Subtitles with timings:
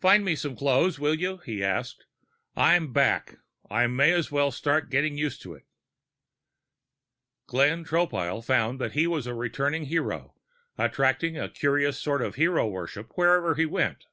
[0.00, 2.06] "Find me some clothes, will you?" he asked.
[2.54, 3.38] "I'm back.
[3.68, 5.64] I might as well start getting used to it."
[7.48, 10.36] Glenn Tropile found that he was a returning hero,
[10.78, 14.06] attracting a curious sort of hero worship wherever he went.